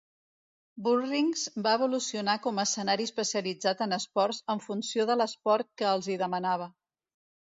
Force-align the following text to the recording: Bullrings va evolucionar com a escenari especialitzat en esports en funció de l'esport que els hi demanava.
Bullrings 0.85 1.41
va 1.65 1.73
evolucionar 1.79 2.35
com 2.45 2.61
a 2.61 2.63
escenari 2.69 3.05
especialitzat 3.09 3.83
en 3.87 3.93
esports 3.99 4.39
en 4.55 4.63
funció 4.65 5.05
de 5.11 5.17
l'esport 5.23 5.69
que 5.83 5.89
els 5.93 6.09
hi 6.11 6.17
demanava. 6.23 6.67